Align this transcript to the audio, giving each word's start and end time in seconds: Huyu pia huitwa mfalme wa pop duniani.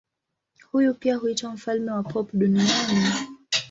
Huyu 0.71 0.93
pia 0.93 1.15
huitwa 1.17 1.51
mfalme 1.51 1.91
wa 1.91 2.03
pop 2.03 2.29
duniani. 2.33 2.99